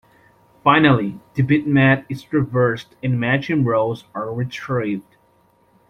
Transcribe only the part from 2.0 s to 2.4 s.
is